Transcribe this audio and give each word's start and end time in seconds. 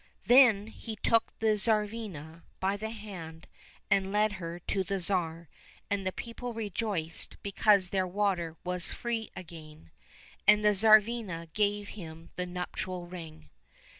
Then 0.25 0.65
he 0.65 0.95
took 0.95 1.31
the 1.37 1.55
Tsarivna 1.55 2.41
by 2.59 2.75
the 2.75 2.89
hand, 2.89 3.45
and 3.91 4.11
led 4.11 4.31
her 4.41 4.57
to 4.57 4.83
the 4.83 4.97
Tsar, 4.99 5.47
and 5.91 6.07
the 6.07 6.11
people 6.11 6.53
rejoiced 6.53 7.37
because 7.43 7.89
their 7.89 8.07
water 8.07 8.57
was 8.63 8.91
free 8.91 9.29
again. 9.35 9.91
And 10.47 10.65
the 10.65 10.73
Tsarivna 10.73 11.49
gave 11.53 11.89
him 11.89 12.31
the 12.35 12.47
nuptial 12.47 13.05
ring. 13.05 13.51